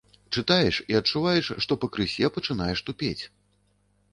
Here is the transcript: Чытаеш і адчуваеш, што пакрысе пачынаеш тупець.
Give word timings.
Чытаеш 0.35 0.77
і 0.93 0.95
адчуваеш, 0.99 1.51
што 1.65 1.77
пакрысе 1.83 2.33
пачынаеш 2.39 2.79
тупець. 2.89 3.23